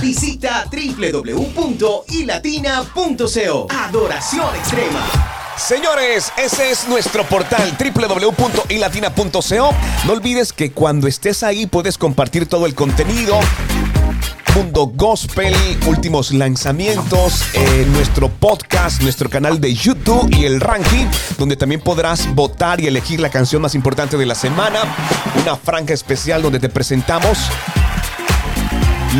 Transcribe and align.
Visita 0.00 0.66
www.ilatina.co. 0.70 3.66
Adoración 3.70 4.56
extrema. 4.56 5.06
Señores, 5.56 6.32
ese 6.36 6.70
es 6.70 6.86
nuestro 6.86 7.24
portal 7.24 7.74
www.ilatina.co. 7.78 9.74
No 10.04 10.12
olvides 10.12 10.52
que 10.52 10.72
cuando 10.72 11.08
estés 11.08 11.42
ahí 11.42 11.66
puedes 11.66 11.96
compartir 11.96 12.46
todo 12.46 12.66
el 12.66 12.74
contenido. 12.74 13.40
Mundo 14.54 14.92
Gospel, 14.94 15.54
últimos 15.86 16.32
lanzamientos, 16.32 17.42
eh, 17.52 17.86
nuestro 17.90 18.30
podcast, 18.30 19.02
nuestro 19.02 19.28
canal 19.28 19.60
de 19.60 19.74
YouTube 19.74 20.34
y 20.34 20.46
el 20.46 20.60
ranking, 20.60 21.04
donde 21.36 21.56
también 21.56 21.82
podrás 21.82 22.34
votar 22.34 22.80
y 22.80 22.86
elegir 22.86 23.20
la 23.20 23.28
canción 23.28 23.60
más 23.60 23.74
importante 23.74 24.16
de 24.16 24.24
la 24.24 24.34
semana. 24.34 24.80
Una 25.42 25.56
franja 25.56 25.92
especial 25.92 26.40
donde 26.40 26.58
te 26.58 26.70
presentamos 26.70 27.36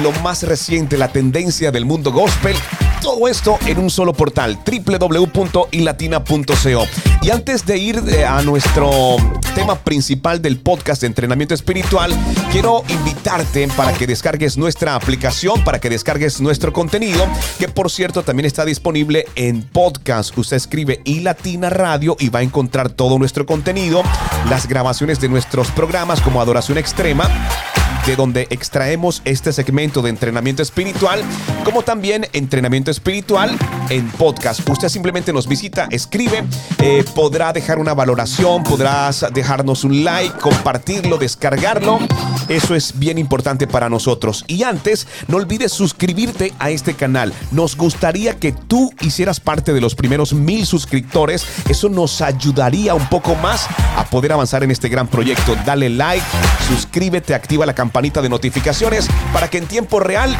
lo 0.02 0.12
más 0.22 0.42
reciente, 0.42 0.98
la 0.98 1.08
tendencia 1.08 1.70
del 1.70 1.84
mundo 1.84 2.12
gospel. 2.12 2.56
Todo 3.00 3.28
esto 3.28 3.58
en 3.66 3.78
un 3.78 3.90
solo 3.90 4.12
portal, 4.12 4.58
www.ilatina.co. 4.66 6.86
Y 7.22 7.30
antes 7.30 7.64
de 7.64 7.78
ir 7.78 8.02
eh, 8.08 8.24
a 8.24 8.42
nuestro 8.42 9.16
tema 9.54 9.76
principal 9.76 10.42
del 10.42 10.58
podcast 10.58 11.02
de 11.02 11.06
entrenamiento 11.06 11.54
espiritual, 11.54 12.12
quiero 12.50 12.82
invitarte 12.88 13.68
para 13.76 13.92
que 13.92 14.06
descargues 14.06 14.56
nuestra 14.56 14.96
aplicación, 14.96 15.62
para 15.62 15.78
que 15.78 15.88
descargues 15.88 16.40
nuestro 16.40 16.72
contenido, 16.72 17.26
que 17.58 17.68
por 17.68 17.90
cierto 17.90 18.22
también 18.22 18.46
está 18.46 18.64
disponible 18.64 19.26
en 19.34 19.62
podcast. 19.62 20.36
Usted 20.36 20.56
escribe 20.56 21.00
iLatina 21.04 21.70
Radio 21.70 22.16
y 22.18 22.28
va 22.28 22.40
a 22.40 22.42
encontrar 22.42 22.90
todo 22.90 23.18
nuestro 23.18 23.46
contenido, 23.46 24.02
las 24.48 24.66
grabaciones 24.66 25.20
de 25.20 25.28
nuestros 25.28 25.70
programas 25.70 26.20
como 26.20 26.40
Adoración 26.40 26.78
Extrema 26.78 27.30
de 28.06 28.16
donde 28.16 28.46
extraemos 28.50 29.20
este 29.24 29.52
segmento 29.52 30.00
de 30.00 30.10
entrenamiento 30.10 30.62
espiritual, 30.62 31.22
como 31.64 31.82
también 31.82 32.26
entrenamiento 32.32 32.90
espiritual 32.90 33.58
en 33.90 34.08
podcast. 34.10 34.68
Usted 34.68 34.88
simplemente 34.88 35.32
nos 35.32 35.48
visita, 35.48 35.88
escribe, 35.90 36.44
eh, 36.80 37.04
podrá 37.14 37.52
dejar 37.52 37.78
una 37.78 37.94
valoración, 37.94 38.62
podrás 38.62 39.26
dejarnos 39.32 39.82
un 39.84 40.04
like, 40.04 40.38
compartirlo, 40.38 41.18
descargarlo. 41.18 41.98
Eso 42.48 42.76
es 42.76 42.96
bien 42.96 43.18
importante 43.18 43.66
para 43.66 43.88
nosotros. 43.88 44.44
Y 44.46 44.62
antes, 44.62 45.08
no 45.26 45.38
olvides 45.38 45.72
suscribirte 45.72 46.52
a 46.60 46.70
este 46.70 46.94
canal. 46.94 47.32
Nos 47.50 47.76
gustaría 47.76 48.38
que 48.38 48.52
tú 48.52 48.92
hicieras 49.00 49.40
parte 49.40 49.72
de 49.72 49.80
los 49.80 49.96
primeros 49.96 50.32
mil 50.32 50.64
suscriptores. 50.64 51.44
Eso 51.68 51.88
nos 51.88 52.20
ayudaría 52.22 52.94
un 52.94 53.08
poco 53.08 53.34
más 53.34 53.66
a 53.96 54.04
poder 54.04 54.32
avanzar 54.32 54.62
en 54.62 54.70
este 54.70 54.88
gran 54.88 55.08
proyecto. 55.08 55.56
Dale 55.66 55.90
like, 55.90 56.24
suscríbete, 56.68 57.34
activa 57.34 57.66
la 57.66 57.74
campanita 57.96 58.20
de 58.20 58.28
notificaciones 58.28 59.08
para 59.32 59.48
que 59.48 59.56
en 59.56 59.66
tiempo 59.66 60.00
real 60.00 60.36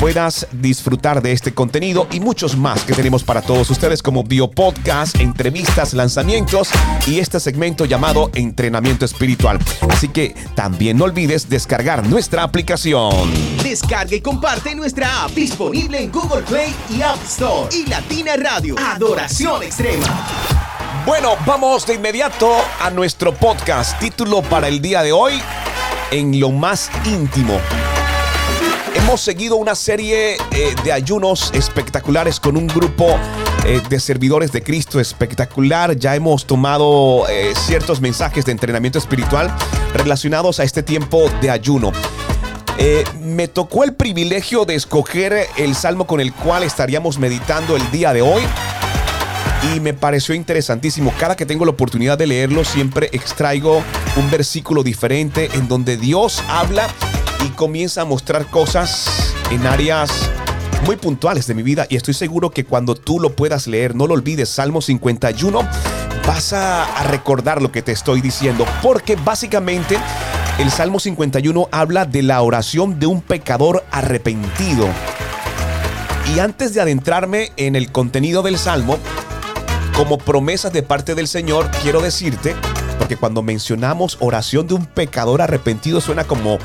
puedas 0.00 0.48
disfrutar 0.50 1.22
de 1.22 1.30
este 1.30 1.54
contenido 1.54 2.08
y 2.10 2.18
muchos 2.18 2.56
más 2.56 2.82
que 2.82 2.94
tenemos 2.94 3.22
para 3.22 3.42
todos 3.42 3.70
ustedes 3.70 4.02
como 4.02 4.24
biopodcast, 4.24 5.20
entrevistas, 5.20 5.94
lanzamientos 5.94 6.70
y 7.06 7.20
este 7.20 7.38
segmento 7.38 7.84
llamado 7.84 8.32
entrenamiento 8.34 9.04
espiritual. 9.04 9.60
Así 9.88 10.08
que 10.08 10.34
también 10.56 10.96
no 10.96 11.04
olvides 11.04 11.48
descargar 11.48 12.04
nuestra 12.08 12.42
aplicación. 12.42 13.30
Descarga 13.62 14.16
y 14.16 14.20
comparte 14.20 14.74
nuestra 14.74 15.26
app 15.26 15.30
disponible 15.30 16.02
en 16.02 16.10
Google 16.10 16.42
Play 16.42 16.74
y 16.90 17.02
App 17.02 17.22
Store. 17.24 17.68
Y 17.70 17.86
Latina 17.88 18.32
Radio, 18.36 18.74
Adoración 18.76 19.62
Extrema. 19.62 20.26
Bueno, 21.08 21.36
vamos 21.46 21.86
de 21.86 21.94
inmediato 21.94 22.54
a 22.80 22.90
nuestro 22.90 23.32
podcast. 23.32 23.98
Título 23.98 24.42
para 24.42 24.68
el 24.68 24.82
día 24.82 25.02
de 25.02 25.10
hoy, 25.10 25.40
En 26.10 26.40
lo 26.40 26.50
más 26.50 26.90
íntimo. 27.04 27.60
Hemos 28.94 29.20
seguido 29.20 29.56
una 29.56 29.74
serie 29.74 30.36
eh, 30.52 30.74
de 30.82 30.92
ayunos 30.92 31.50
espectaculares 31.52 32.40
con 32.40 32.56
un 32.56 32.66
grupo 32.66 33.18
eh, 33.66 33.82
de 33.90 34.00
servidores 34.00 34.50
de 34.50 34.62
Cristo 34.62 35.00
espectacular. 35.00 35.96
Ya 35.96 36.16
hemos 36.16 36.46
tomado 36.46 37.28
eh, 37.28 37.52
ciertos 37.54 38.00
mensajes 38.00 38.46
de 38.46 38.52
entrenamiento 38.52 38.98
espiritual 38.98 39.54
relacionados 39.92 40.60
a 40.60 40.64
este 40.64 40.82
tiempo 40.82 41.30
de 41.42 41.50
ayuno. 41.50 41.92
me 43.20 43.48
tocó 43.48 43.84
el 43.84 43.92
privilegio 43.92 44.64
de 44.64 44.76
escoger 44.76 45.46
el 45.56 45.74
salmo 45.74 46.06
con 46.06 46.20
el 46.20 46.32
cual 46.32 46.62
estaríamos 46.62 47.18
meditando 47.18 47.76
el 47.76 47.90
día 47.90 48.12
de 48.14 48.22
hoy 48.22 48.42
y 49.62 49.80
me 49.80 49.94
pareció 49.94 50.34
interesantísimo. 50.34 51.12
Cada 51.18 51.36
que 51.36 51.46
tengo 51.46 51.64
la 51.64 51.72
oportunidad 51.72 52.18
de 52.18 52.26
leerlo, 52.26 52.64
siempre 52.64 53.08
extraigo 53.12 53.82
un 54.16 54.30
versículo 54.30 54.82
diferente 54.82 55.50
en 55.54 55.68
donde 55.68 55.96
Dios 55.96 56.42
habla 56.48 56.88
y 57.44 57.48
comienza 57.50 58.02
a 58.02 58.04
mostrar 58.04 58.46
cosas 58.46 59.34
en 59.50 59.66
áreas 59.66 60.30
muy 60.84 60.96
puntuales 60.96 61.46
de 61.46 61.54
mi 61.54 61.62
vida 61.62 61.86
y 61.88 61.96
estoy 61.96 62.14
seguro 62.14 62.50
que 62.50 62.64
cuando 62.64 62.94
tú 62.94 63.20
lo 63.20 63.34
puedas 63.34 63.66
leer, 63.66 63.94
no 63.94 64.06
lo 64.06 64.14
olvides, 64.14 64.48
Salmo 64.48 64.80
51, 64.80 65.60
vas 66.26 66.52
a, 66.52 66.86
recordar 67.04 67.62
lo 67.62 67.72
que 67.72 67.82
te 67.82 67.92
estoy 67.92 68.20
diciendo, 68.20 68.66
porque 68.82 69.16
básicamente 69.16 69.98
el 70.58 70.70
Salmo 70.70 71.00
51 71.00 71.68
habla 71.72 72.04
de 72.04 72.22
la 72.22 72.42
oración 72.42 72.98
de 73.00 73.06
un 73.06 73.22
pecador 73.22 73.84
arrepentido. 73.90 74.86
Y 76.34 76.40
antes 76.40 76.74
de 76.74 76.82
adentrarme 76.82 77.52
en 77.56 77.74
el 77.74 77.90
contenido 77.90 78.42
del 78.42 78.58
Salmo, 78.58 78.98
como 79.98 80.16
promesas 80.16 80.72
de 80.72 80.84
parte 80.84 81.16
del 81.16 81.26
Señor, 81.26 81.68
quiero 81.82 82.00
decirte, 82.00 82.54
porque 82.98 83.16
cuando 83.16 83.42
mencionamos 83.42 84.16
oración 84.20 84.68
de 84.68 84.74
un 84.74 84.86
pecador 84.86 85.42
arrepentido 85.42 86.00
suena 86.00 86.22
como 86.22 86.58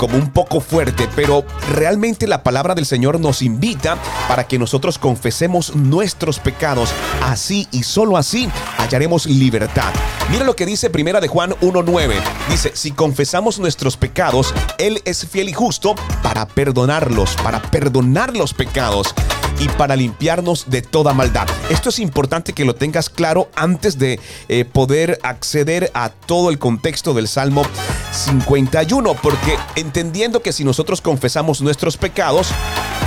como 0.00 0.16
un 0.16 0.32
poco 0.32 0.60
fuerte, 0.60 1.08
pero 1.14 1.44
realmente 1.74 2.26
la 2.26 2.42
palabra 2.42 2.74
del 2.74 2.86
Señor 2.86 3.20
nos 3.20 3.40
invita 3.40 3.96
para 4.26 4.48
que 4.48 4.58
nosotros 4.58 4.98
confesemos 4.98 5.76
nuestros 5.76 6.40
pecados. 6.40 6.92
Así 7.22 7.68
y 7.70 7.84
solo 7.84 8.16
así 8.16 8.48
hallaremos 8.78 9.26
libertad. 9.26 9.92
Mira 10.28 10.44
lo 10.44 10.56
que 10.56 10.66
dice 10.66 10.90
Primera 10.90 11.20
de 11.20 11.28
Juan 11.28 11.54
1:9. 11.60 12.16
Dice, 12.50 12.72
"Si 12.74 12.90
confesamos 12.90 13.60
nuestros 13.60 13.96
pecados, 13.96 14.52
él 14.78 15.00
es 15.04 15.24
fiel 15.24 15.50
y 15.50 15.52
justo 15.52 15.94
para 16.20 16.46
perdonarlos, 16.46 17.36
para 17.36 17.62
perdonar 17.62 18.36
los 18.36 18.54
pecados 18.54 19.14
y 19.62 19.68
para 19.68 19.94
limpiarnos 19.94 20.68
de 20.68 20.82
toda 20.82 21.14
maldad. 21.14 21.46
Esto 21.70 21.90
es 21.90 22.00
importante 22.00 22.52
que 22.52 22.64
lo 22.64 22.74
tengas 22.74 23.08
claro 23.08 23.48
antes 23.54 23.96
de 23.96 24.18
eh, 24.48 24.64
poder 24.64 25.20
acceder 25.22 25.90
a 25.94 26.08
todo 26.08 26.50
el 26.50 26.58
contexto 26.58 27.14
del 27.14 27.28
Salmo 27.28 27.62
51, 28.10 29.14
porque 29.22 29.56
entendiendo 29.76 30.42
que 30.42 30.52
si 30.52 30.64
nosotros 30.64 31.00
confesamos 31.00 31.62
nuestros 31.62 31.96
pecados, 31.96 32.48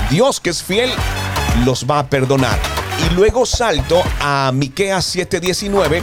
Dios 0.09 0.39
que 0.39 0.51
es 0.51 0.63
fiel 0.63 0.89
los 1.66 1.85
va 1.85 1.99
a 1.99 2.09
perdonar. 2.09 2.57
Y 3.09 3.13
luego 3.13 3.45
salto 3.45 4.01
a 4.22 4.51
Miqueas 4.53 5.05
7:19, 5.05 6.01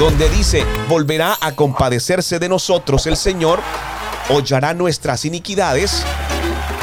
donde 0.00 0.28
dice, 0.30 0.64
"Volverá 0.88 1.38
a 1.40 1.52
compadecerse 1.52 2.40
de 2.40 2.48
nosotros 2.48 3.06
el 3.06 3.16
Señor, 3.16 3.60
hollará 4.28 4.74
nuestras 4.74 5.24
iniquidades 5.24 6.02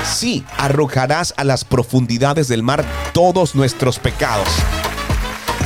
sí 0.05 0.43
arrojarás 0.57 1.33
a 1.37 1.43
las 1.43 1.65
profundidades 1.65 2.47
del 2.47 2.63
mar 2.63 2.85
todos 3.13 3.55
nuestros 3.55 3.99
pecados. 3.99 4.47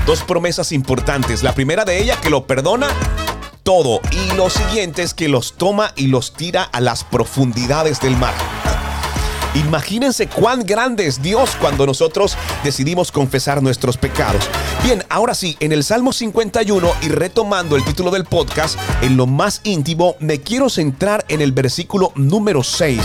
Dos 0.06 0.22
promesas 0.22 0.72
importantes. 0.72 1.44
La 1.44 1.56
primera 1.56 1.86
de 1.86 2.02
ellas 2.02 2.18
que 2.20 2.30
lo 2.30 2.46
perdona 2.46 2.88
todo 3.64 4.02
y 4.12 4.36
lo 4.36 4.50
siguiente 4.50 5.04
es 5.04 5.14
que 5.14 5.30
los 5.30 5.54
toma 5.54 5.94
y 5.96 6.08
los 6.08 6.34
tira 6.34 6.64
a 6.64 6.82
las 6.82 7.04
profundidades 7.04 8.02
del 8.02 8.18
mar. 8.18 8.34
Imagínense 9.56 10.28
cuán 10.28 10.66
grande 10.66 11.06
es 11.06 11.22
Dios 11.22 11.56
cuando 11.62 11.86
nosotros 11.86 12.36
decidimos 12.64 13.12
confesar 13.12 13.62
nuestros 13.62 13.98
pecados. 13.98 14.50
Bien, 14.84 15.04
ahora 15.10 15.36
sí, 15.36 15.56
en 15.60 15.72
el 15.72 15.84
Salmo 15.84 16.12
51 16.12 16.92
y 17.04 17.10
retomando 17.10 17.76
el 17.76 17.86
título 17.86 18.10
del 18.10 18.26
podcast, 18.26 18.80
en 19.02 19.16
lo 19.16 19.28
más 19.28 19.62
íntimo, 19.64 20.16
me 20.20 20.42
quiero 20.42 20.70
centrar 20.70 21.24
en 21.28 21.42
el 21.42 21.52
versículo 21.52 22.12
número 22.16 22.64
6 22.64 23.00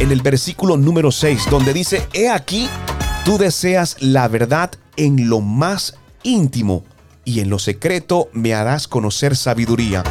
en 0.00 0.10
el 0.10 0.22
versículo 0.22 0.76
número 0.76 1.10
6, 1.10 1.50
donde 1.50 1.72
dice, 1.72 2.06
He 2.12 2.28
aquí, 2.28 2.68
tú 3.24 3.38
deseas 3.38 3.96
la 4.00 4.28
verdad 4.28 4.70
en 4.96 5.28
lo 5.28 5.40
más 5.40 5.94
íntimo 6.22 6.84
y 7.24 7.40
en 7.40 7.50
lo 7.50 7.58
secreto 7.58 8.28
me 8.32 8.54
harás 8.54 8.88
conocer 8.88 9.36
sabiduría. 9.36 10.02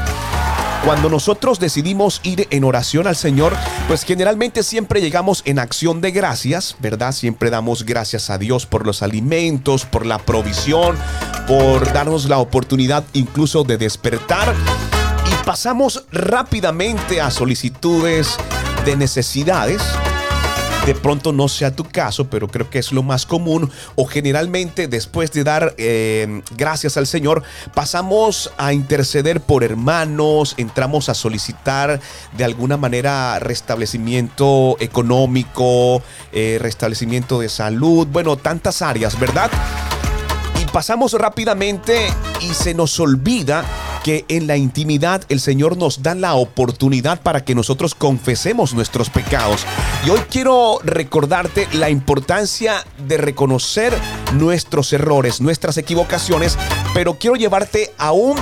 Cuando 0.85 1.09
nosotros 1.09 1.59
decidimos 1.59 2.19
ir 2.23 2.45
en 2.49 2.65
oración 2.65 3.07
al 3.07 3.15
Señor, 3.15 3.55
pues 3.87 4.03
generalmente 4.03 4.63
siempre 4.63 4.99
llegamos 4.99 5.41
en 5.45 5.59
acción 5.59 6.01
de 6.01 6.11
gracias, 6.11 6.75
¿verdad? 6.79 7.13
Siempre 7.13 7.49
damos 7.49 7.85
gracias 7.85 8.29
a 8.29 8.37
Dios 8.37 8.65
por 8.65 8.85
los 8.85 9.01
alimentos, 9.01 9.85
por 9.85 10.05
la 10.05 10.19
provisión, 10.19 10.97
por 11.47 11.93
darnos 11.93 12.27
la 12.27 12.39
oportunidad 12.39 13.05
incluso 13.13 13.63
de 13.63 13.77
despertar. 13.77 14.53
Y 15.25 15.45
pasamos 15.45 16.03
rápidamente 16.11 17.21
a 17.21 17.31
solicitudes, 17.31 18.37
de 18.85 18.95
necesidades. 18.97 19.81
de 20.85 20.93
pronto 20.95 21.31
no 21.31 21.47
sea 21.47 21.73
tu 21.73 21.85
caso, 21.85 22.25
pero 22.25 22.49
creo 22.49 22.69
que 22.69 22.77
es 22.77 22.91
lo 22.91 23.03
más 23.03 23.25
común. 23.25 23.71
O 23.95 24.05
generalmente 24.05 24.89
después 24.89 25.31
de 25.31 25.45
dar 25.45 25.73
eh, 25.77 26.41
gracias 26.57 26.97
al 26.97 27.07
Señor, 27.07 27.43
pasamos 27.73 28.51
a 28.57 28.73
interceder 28.73 29.39
por 29.39 29.63
hermanos, 29.63 30.55
entramos 30.57 31.07
a 31.07 31.13
solicitar 31.13 32.01
de 32.35 32.43
alguna 32.43 32.75
manera 32.75 33.39
restablecimiento 33.39 34.75
económico, 34.81 36.01
eh, 36.33 36.57
restablecimiento 36.59 37.39
de 37.39 37.47
salud, 37.47 38.05
bueno, 38.07 38.35
tantas 38.35 38.81
áreas, 38.81 39.17
¿verdad? 39.17 39.49
Y 40.61 40.65
pasamos 40.65 41.13
rápidamente 41.13 42.07
y 42.41 42.53
se 42.53 42.73
nos 42.73 42.99
olvida 42.99 43.63
que 44.03 44.25
en 44.27 44.47
la 44.47 44.57
intimidad 44.57 45.23
el 45.29 45.39
Señor 45.39 45.77
nos 45.77 46.03
da 46.03 46.13
la 46.13 46.35
oportunidad 46.35 47.21
para 47.21 47.43
que 47.43 47.55
nosotros 47.55 47.95
confesemos 47.95 48.73
nuestros 48.73 49.09
pecados. 49.09 49.65
Y 50.05 50.09
hoy 50.09 50.19
quiero 50.29 50.79
recordarte 50.83 51.67
la 51.73 51.89
importancia 51.89 52.85
de 53.07 53.17
reconocer 53.17 53.93
nuestros 54.33 54.91
errores, 54.93 55.41
nuestras 55.41 55.77
equivocaciones, 55.77 56.57
pero 56.93 57.17
quiero 57.17 57.35
llevarte 57.35 57.91
a 57.97 58.11
un 58.11 58.35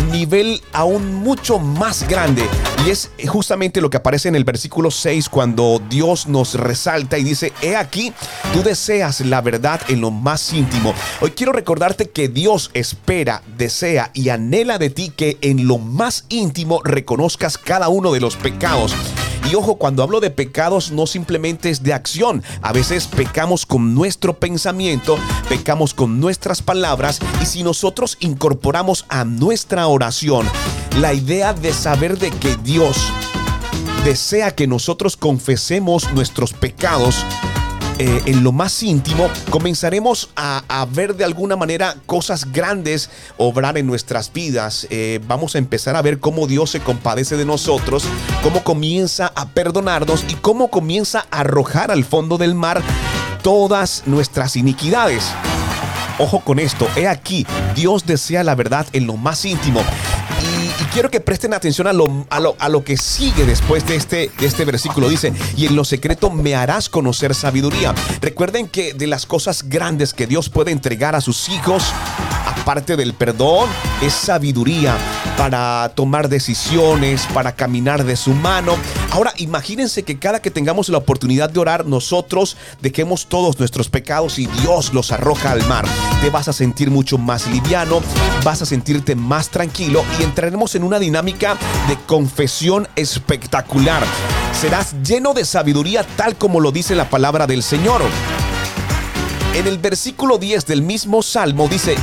nivel 0.00 0.62
aún 0.72 1.14
mucho 1.14 1.58
más 1.58 2.06
grande. 2.08 2.44
Y 2.86 2.90
es 2.90 3.10
justamente 3.28 3.80
lo 3.80 3.90
que 3.90 3.96
aparece 3.96 4.28
en 4.28 4.36
el 4.36 4.44
versículo 4.44 4.90
6 4.90 5.28
cuando 5.28 5.80
Dios 5.90 6.26
nos 6.26 6.54
resalta 6.54 7.18
y 7.18 7.24
dice, 7.24 7.52
he 7.62 7.76
aquí, 7.76 8.12
tú 8.52 8.62
deseas 8.62 9.20
la 9.20 9.40
verdad 9.40 9.80
en 9.88 10.00
lo 10.00 10.10
más 10.10 10.52
íntimo. 10.52 10.94
Hoy 11.20 11.32
quiero 11.32 11.52
recordarte 11.52 12.10
que 12.10 12.28
Dios 12.28 12.70
espera, 12.74 13.42
desea 13.56 14.10
y 14.14 14.28
anhela 14.28 14.78
de 14.78 14.90
ti 14.90 15.12
que 15.14 15.38
en 15.40 15.66
lo 15.66 15.78
más 15.78 16.24
íntimo 16.28 16.80
reconozcas 16.84 17.58
cada 17.58 17.88
uno 17.88 18.12
de 18.12 18.20
los 18.20 18.36
pecados 18.36 18.94
y 19.50 19.54
ojo, 19.54 19.76
cuando 19.76 20.02
hablo 20.02 20.20
de 20.20 20.30
pecados 20.30 20.90
no 20.90 21.06
simplemente 21.06 21.70
es 21.70 21.82
de 21.82 21.92
acción. 21.92 22.42
A 22.62 22.72
veces 22.72 23.06
pecamos 23.06 23.66
con 23.66 23.94
nuestro 23.94 24.34
pensamiento, 24.38 25.18
pecamos 25.48 25.94
con 25.94 26.20
nuestras 26.20 26.62
palabras 26.62 27.20
y 27.42 27.46
si 27.46 27.62
nosotros 27.62 28.16
incorporamos 28.20 29.04
a 29.08 29.24
nuestra 29.24 29.86
oración 29.86 30.46
la 30.98 31.14
idea 31.14 31.52
de 31.52 31.72
saber 31.72 32.18
de 32.18 32.30
que 32.30 32.56
Dios 32.56 32.96
desea 34.04 34.50
que 34.52 34.66
nosotros 34.66 35.16
confesemos 35.16 36.12
nuestros 36.12 36.52
pecados, 36.52 37.24
eh, 37.98 38.22
en 38.26 38.44
lo 38.44 38.52
más 38.52 38.82
íntimo, 38.82 39.28
comenzaremos 39.50 40.30
a, 40.36 40.86
ver 40.92 41.16
de 41.16 41.24
alguna 41.24 41.56
manera 41.56 41.96
cosas 42.06 42.52
grandes 42.52 43.10
obrar 43.36 43.76
en 43.76 43.86
nuestras 43.86 44.32
vidas. 44.32 44.86
Eh, 44.90 45.20
vamos 45.26 45.54
a 45.54 45.58
empezar 45.58 45.96
a 45.96 46.02
ver 46.02 46.20
cómo 46.20 46.46
Dios 46.46 46.70
se 46.70 46.80
compadece 46.80 47.36
de 47.36 47.44
nosotros, 47.44 48.04
cómo 48.42 48.62
comienza 48.62 49.32
a 49.34 49.48
perdonarnos 49.48 50.24
y 50.28 50.34
cómo 50.34 50.68
comienza 50.68 51.26
a 51.30 51.40
arrojar 51.40 51.90
al 51.90 52.04
fondo 52.04 52.38
del 52.38 52.54
mar 52.54 52.82
todas 53.42 54.04
nuestras 54.06 54.56
iniquidades. 54.56 55.24
Ojo 56.18 56.40
con 56.40 56.58
esto, 56.58 56.88
he 56.96 57.06
aquí, 57.06 57.46
Dios 57.74 58.06
desea 58.06 58.42
la 58.42 58.54
verdad 58.54 58.86
en 58.92 59.06
lo 59.06 59.16
más 59.16 59.44
íntimo. 59.44 59.80
Y, 60.42 60.84
quiero 60.92 61.10
que 61.10 61.20
presten 61.20 61.54
atención 61.54 61.86
a 61.86 61.92
lo, 61.92 62.26
a 62.28 62.68
lo, 62.68 62.84
que 62.84 62.96
sigue 62.96 63.44
después 63.44 63.86
de 63.86 63.96
este, 63.96 64.30
de 64.38 64.46
este 64.46 64.64
versículo. 64.64 65.08
Dice, 65.08 65.32
y 65.56 65.66
en 65.66 65.76
lo 65.76 65.84
secreto 65.84 66.30
me 66.30 66.54
harás 66.54 66.88
conocer 66.88 67.34
sabiduría. 67.34 67.94
Recuerden 68.20 68.68
que 68.68 68.94
de 68.94 69.06
las 69.06 69.26
cosas 69.26 69.68
grandes 69.68 70.14
que 70.14 70.26
Dios 70.26 70.48
puede 70.48 70.70
entregar 70.70 71.14
a 71.14 71.20
sus 71.20 71.48
hijos, 71.48 71.92
aparte 72.46 72.96
del 72.96 73.14
perdón, 73.14 73.68
es 74.02 74.12
sabiduría 74.12 74.96
para 75.36 75.92
tomar 75.94 76.28
decisiones, 76.28 77.26
para 77.32 77.52
caminar 77.54 78.04
de 78.04 78.16
su 78.16 78.32
mano. 78.32 78.76
Ahora, 79.18 79.34
imagínense 79.38 80.04
que 80.04 80.16
cada 80.16 80.40
que 80.40 80.52
tengamos 80.52 80.88
la 80.90 80.98
oportunidad 80.98 81.50
de 81.50 81.58
orar, 81.58 81.84
nosotros 81.84 82.56
dejemos 82.80 83.26
todos 83.26 83.58
nuestros 83.58 83.88
pecados 83.88 84.38
y 84.38 84.46
Dios 84.46 84.94
los 84.94 85.10
arroja 85.10 85.50
al 85.50 85.66
mar. 85.66 85.86
Te 86.20 86.30
vas 86.30 86.46
a 86.46 86.52
sentir 86.52 86.88
mucho 86.88 87.18
más 87.18 87.48
liviano, 87.48 88.00
vas 88.44 88.62
a 88.62 88.64
sentirte 88.64 89.16
más 89.16 89.48
tranquilo 89.48 90.04
y 90.20 90.22
entraremos 90.22 90.76
en 90.76 90.84
una 90.84 91.00
dinámica 91.00 91.58
de 91.88 91.96
confesión 92.06 92.86
espectacular. 92.94 94.04
Serás 94.52 94.94
lleno 95.02 95.34
de 95.34 95.44
sabiduría 95.44 96.04
tal 96.16 96.36
como 96.36 96.60
lo 96.60 96.70
dice 96.70 96.94
la 96.94 97.10
palabra 97.10 97.48
del 97.48 97.64
Señor. 97.64 98.02
En 99.56 99.66
el 99.66 99.78
versículo 99.78 100.38
10 100.38 100.64
del 100.64 100.82
mismo 100.82 101.24
Salmo 101.24 101.66
dice, 101.66 101.96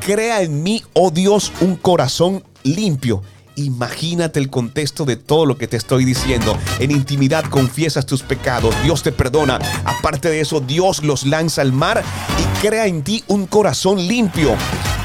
Crea 0.00 0.40
en 0.40 0.62
mí, 0.62 0.82
oh 0.94 1.10
Dios, 1.10 1.52
un 1.60 1.76
corazón 1.76 2.42
limpio. 2.62 3.22
Imagínate 3.56 4.40
el 4.40 4.50
contexto 4.50 5.04
de 5.04 5.16
todo 5.16 5.46
lo 5.46 5.58
que 5.58 5.68
te 5.68 5.76
estoy 5.76 6.04
diciendo. 6.04 6.56
En 6.78 6.90
intimidad 6.90 7.44
confiesas 7.44 8.06
tus 8.06 8.22
pecados, 8.22 8.74
Dios 8.82 9.02
te 9.02 9.12
perdona. 9.12 9.58
Aparte 9.84 10.28
de 10.30 10.40
eso, 10.40 10.60
Dios 10.60 11.02
los 11.02 11.26
lanza 11.26 11.62
al 11.62 11.72
mar 11.72 12.02
y 12.38 12.66
crea 12.66 12.86
en 12.86 13.02
ti 13.02 13.24
un 13.26 13.46
corazón 13.46 14.06
limpio. 14.06 14.56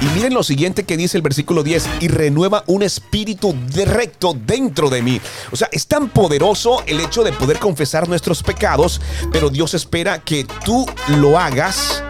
Y 0.02 0.06
miren 0.16 0.34
lo 0.34 0.44
siguiente 0.44 0.84
que 0.84 0.96
dice 0.96 1.18
el 1.18 1.24
versículo 1.24 1.64
10, 1.64 1.90
y 2.02 2.08
renueva 2.08 2.64
un 2.68 2.84
espíritu 2.84 3.56
recto 3.74 4.34
dentro 4.46 4.90
de 4.90 5.02
mí. 5.02 5.20
O 5.52 5.56
sea, 5.56 5.70
es 5.72 5.88
tan 5.88 6.10
poderoso 6.10 6.84
el 6.86 7.00
hecho 7.00 7.24
de 7.24 7.34
poder 7.34 7.58
confesar 7.58 8.08
nuestros 8.08 8.44
pecados, 8.44 9.02
pero 9.32 9.50
Dios 9.50 9.74
espera 9.74 10.20
que 10.20 10.46
tú 10.64 10.86
lo 11.20 11.40
hagas 11.40 12.04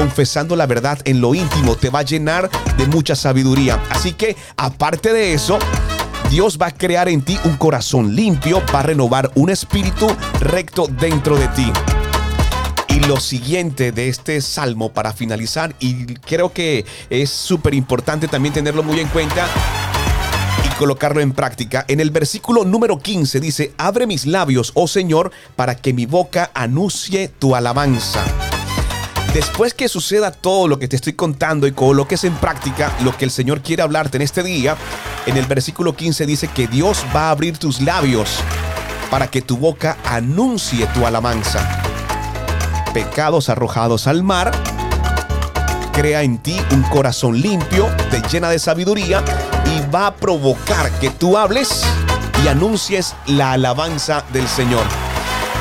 confesando 0.00 0.56
la 0.56 0.64
verdad 0.64 0.98
en 1.04 1.20
lo 1.20 1.34
íntimo, 1.34 1.76
te 1.76 1.90
va 1.90 1.98
a 1.98 2.04
llenar 2.04 2.48
de 2.78 2.86
mucha 2.86 3.14
sabiduría. 3.14 3.78
Así 3.90 4.14
que, 4.14 4.34
aparte 4.56 5.12
de 5.12 5.34
eso, 5.34 5.58
Dios 6.30 6.56
va 6.56 6.68
a 6.68 6.70
crear 6.70 7.10
en 7.10 7.20
ti 7.20 7.38
un 7.44 7.58
corazón 7.58 8.16
limpio, 8.16 8.62
va 8.74 8.80
a 8.80 8.84
renovar 8.84 9.30
un 9.34 9.50
espíritu 9.50 10.06
recto 10.40 10.86
dentro 10.86 11.36
de 11.36 11.48
ti. 11.48 11.70
Y 12.88 13.00
lo 13.00 13.20
siguiente 13.20 13.92
de 13.92 14.08
este 14.08 14.40
salmo 14.40 14.90
para 14.90 15.12
finalizar, 15.12 15.74
y 15.80 16.14
creo 16.14 16.50
que 16.50 16.86
es 17.10 17.28
súper 17.28 17.74
importante 17.74 18.26
también 18.26 18.54
tenerlo 18.54 18.82
muy 18.82 19.00
en 19.00 19.08
cuenta, 19.08 19.46
y 20.64 20.78
colocarlo 20.78 21.20
en 21.20 21.32
práctica. 21.32 21.84
En 21.88 22.00
el 22.00 22.10
versículo 22.10 22.64
número 22.64 22.98
15 23.00 23.38
dice, 23.38 23.74
abre 23.76 24.06
mis 24.06 24.24
labios, 24.24 24.72
oh 24.76 24.88
Señor, 24.88 25.30
para 25.56 25.74
que 25.74 25.92
mi 25.92 26.06
boca 26.06 26.50
anuncie 26.54 27.28
tu 27.28 27.54
alabanza. 27.54 28.24
Después 29.32 29.74
que 29.74 29.88
suceda 29.88 30.32
todo 30.32 30.66
lo 30.66 30.80
que 30.80 30.88
te 30.88 30.96
estoy 30.96 31.12
contando 31.12 31.68
y 31.68 31.72
coloques 31.72 32.24
en 32.24 32.34
práctica 32.34 32.92
lo 33.04 33.16
que 33.16 33.24
el 33.24 33.30
Señor 33.30 33.60
quiere 33.60 33.82
hablarte 33.82 34.16
en 34.16 34.22
este 34.22 34.42
día, 34.42 34.76
en 35.24 35.36
el 35.36 35.46
versículo 35.46 35.94
15 35.94 36.26
dice 36.26 36.48
que 36.48 36.66
Dios 36.66 37.04
va 37.14 37.28
a 37.28 37.30
abrir 37.30 37.56
tus 37.56 37.80
labios 37.80 38.40
para 39.08 39.28
que 39.28 39.40
tu 39.40 39.56
boca 39.56 39.96
anuncie 40.04 40.84
tu 40.88 41.06
alabanza. 41.06 41.80
Pecados 42.92 43.48
arrojados 43.48 44.08
al 44.08 44.24
mar, 44.24 44.50
crea 45.92 46.24
en 46.24 46.38
ti 46.38 46.60
un 46.72 46.82
corazón 46.82 47.40
limpio, 47.40 47.88
te 48.10 48.20
llena 48.22 48.50
de 48.50 48.58
sabiduría 48.58 49.22
y 49.66 49.90
va 49.94 50.08
a 50.08 50.16
provocar 50.16 50.90
que 50.98 51.10
tú 51.10 51.38
hables 51.38 51.84
y 52.44 52.48
anuncies 52.48 53.14
la 53.26 53.52
alabanza 53.52 54.24
del 54.32 54.48
Señor. 54.48 55.09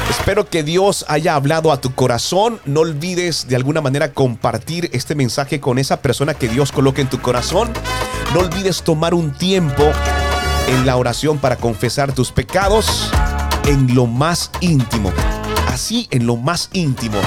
Espero 0.10 0.50
que 0.50 0.64
Dios 0.64 1.06
haya 1.08 1.36
hablado 1.36 1.72
a 1.72 1.80
tu 1.80 1.94
corazón. 1.94 2.60
No 2.66 2.82
olvides 2.82 3.48
de 3.48 3.56
alguna 3.56 3.80
manera 3.80 4.12
compartir 4.12 4.90
este 4.92 5.14
mensaje 5.14 5.60
con 5.60 5.78
esa 5.78 6.02
persona 6.02 6.34
que 6.34 6.48
Dios 6.48 6.72
coloque 6.72 7.02
en 7.02 7.10
tu 7.10 7.22
corazón. 7.22 7.70
No 8.34 8.40
olvides 8.40 8.82
tomar 8.82 9.14
un 9.14 9.32
tiempo 9.32 9.84
en 10.68 10.86
la 10.86 10.98
oración 10.98 11.38
para 11.38 11.58
confesar 11.58 12.14
tus 12.14 12.32
pecados 12.32 13.12
en 13.66 13.94
lo 13.94 14.08
más 14.08 14.52
íntimo. 14.62 15.12
Así 15.68 16.08
en 16.10 16.26
lo 16.26 16.36
más 16.38 16.70
íntimo. 16.74 17.20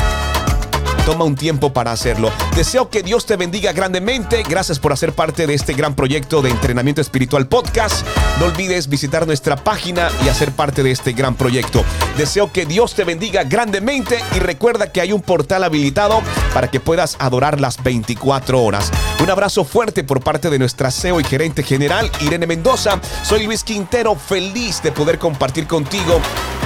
Toma 1.05 1.25
un 1.25 1.35
tiempo 1.35 1.73
para 1.73 1.91
hacerlo. 1.91 2.31
Deseo 2.55 2.89
que 2.89 3.03
Dios 3.03 3.27
te 3.27 3.37
bendiga 3.37 3.73
grandemente. 3.73 4.45
Gracias 4.49 4.79
por 4.79 4.93
hacer 4.93 5.13
parte 5.13 5.49
de 5.49 5.55
este 5.55 5.73
gran 5.75 5.97
proyecto 5.97 6.43
de 6.43 6.51
entrenamiento 6.51 7.01
espiritual 7.01 7.49
podcast. 7.49 8.07
No 8.39 8.47
olvides 8.47 8.89
visitar 8.89 9.27
nuestra 9.27 9.57
página 9.57 10.11
y 10.25 10.29
hacer 10.29 10.53
parte 10.53 10.85
de 10.85 10.93
este 10.93 11.13
gran 11.13 11.35
proyecto. 11.35 11.85
Deseo 12.17 12.53
que 12.53 12.67
Dios 12.67 12.95
te 12.95 13.03
bendiga 13.03 13.43
grandemente 13.43 14.21
y 14.37 14.39
recuerda 14.39 14.93
que 14.93 15.01
hay 15.01 15.13
un 15.13 15.23
portal 15.23 15.65
habilitado 15.65 16.23
para 16.55 16.71
que 16.71 16.79
puedas 16.79 17.17
adorar 17.19 17.61
las 17.61 17.83
24 17.83 18.63
horas. 18.63 18.93
Un 19.21 19.29
abrazo 19.29 19.65
fuerte 19.65 20.05
por 20.05 20.21
parte 20.21 20.51
de 20.51 20.59
nuestra 20.61 20.93
CEO 20.93 21.19
y 21.21 21.25
gerente 21.25 21.65
general 21.65 22.13
Irene 22.21 22.47
Mendoza. 22.47 23.01
Soy 23.25 23.45
Luis 23.45 23.65
Quintero, 23.65 24.15
feliz 24.15 24.81
de 24.83 24.93
poder 24.93 25.19
compartir 25.19 25.67
contigo 25.67 26.21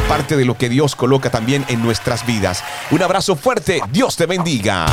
parte 0.07 0.37
de 0.37 0.45
lo 0.45 0.57
que 0.57 0.69
Dios 0.69 0.95
coloca 0.97 1.31
también 1.31 1.65
en 1.69 1.83
nuestras 1.83 2.27
vidas. 2.27 2.63
Un 2.91 3.03
abrazo 3.03 3.37
fuerte, 3.37 3.81
Dios 3.91 4.17
te 4.17 4.27
bendiga. 4.27 4.87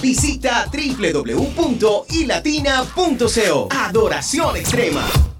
Visita 0.00 0.66
www.ilatina.co. 0.72 3.68
Adoración 3.70 4.56
extrema. 4.56 5.33